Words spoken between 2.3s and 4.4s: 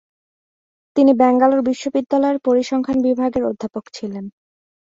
পরিসংখ্যান বিভাগের অধ্যাপক ছিলেন।